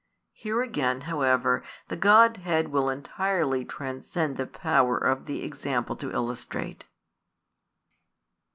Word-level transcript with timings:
Here 0.33 0.63
again, 0.63 1.01
however, 1.01 1.61
the 1.89 1.95
Godhead 1.95 2.69
will 2.69 2.89
entirely 2.89 3.63
transcend 3.63 4.35
the 4.35 4.47
power 4.47 4.97
of 4.97 5.27
the 5.27 5.43
example 5.43 5.95
to 5.97 6.11
illustrate. 6.11 6.85